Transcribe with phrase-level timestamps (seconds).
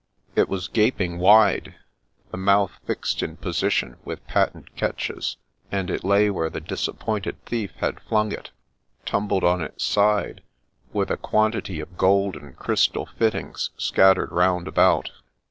[0.35, 1.75] It was gaping wide,
[2.31, 5.37] the mouth fixed in posi tion with patent catches,
[5.71, 8.49] and it lay where the disap pointed thief had flung it,
[9.05, 10.41] tumbled on its side,
[10.91, 15.11] with a quantity of gold and crystal fittings scattered round about.